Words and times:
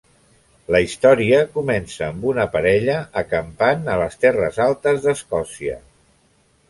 La 0.75 0.79
història 0.85 1.41
comença 1.57 2.07
amb 2.07 2.25
una 2.31 2.45
parella 2.55 2.95
acampant 3.23 3.85
a 3.97 3.99
les 4.05 4.17
Terres 4.25 4.59
Altes 4.69 5.05
d'Escòcia. 5.09 5.77